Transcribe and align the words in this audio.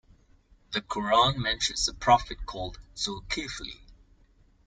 The 0.71 0.81
Qur'an 0.81 1.39
mentions 1.39 1.87
a 1.87 1.93
prophet 1.93 2.47
called 2.47 2.79
Zul-Kifl. 2.95 3.67